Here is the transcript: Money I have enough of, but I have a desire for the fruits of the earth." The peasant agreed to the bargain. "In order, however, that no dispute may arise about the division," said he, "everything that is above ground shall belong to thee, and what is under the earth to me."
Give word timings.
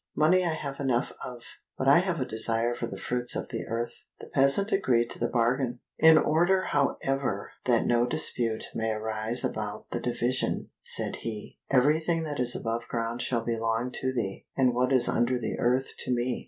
Money 0.15 0.43
I 0.43 0.55
have 0.55 0.79
enough 0.79 1.11
of, 1.23 1.43
but 1.77 1.87
I 1.87 1.99
have 1.99 2.19
a 2.19 2.25
desire 2.25 2.73
for 2.73 2.87
the 2.87 2.97
fruits 2.97 3.35
of 3.35 3.49
the 3.49 3.67
earth." 3.67 4.03
The 4.19 4.29
peasant 4.33 4.71
agreed 4.71 5.11
to 5.11 5.19
the 5.19 5.29
bargain. 5.29 5.79
"In 5.99 6.17
order, 6.17 6.63
however, 6.63 7.51
that 7.65 7.85
no 7.85 8.07
dispute 8.07 8.65
may 8.73 8.93
arise 8.93 9.43
about 9.45 9.91
the 9.91 9.99
division," 9.99 10.71
said 10.81 11.17
he, 11.17 11.59
"everything 11.69 12.23
that 12.23 12.39
is 12.39 12.55
above 12.55 12.87
ground 12.87 13.21
shall 13.21 13.41
belong 13.45 13.91
to 14.01 14.11
thee, 14.11 14.47
and 14.57 14.73
what 14.73 14.91
is 14.91 15.07
under 15.07 15.37
the 15.37 15.59
earth 15.59 15.93
to 15.99 16.11
me." 16.11 16.39